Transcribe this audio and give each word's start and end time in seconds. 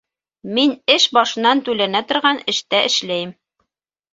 Мин 0.57 0.71
эш 0.93 1.05
башынан 1.17 1.61
түләнә 1.67 2.03
торған 2.13 2.43
эштә 2.55 2.81
эшләйем 2.89 3.37